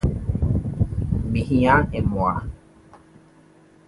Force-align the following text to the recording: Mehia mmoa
Mehia 1.31 1.87
mmoa 1.93 2.43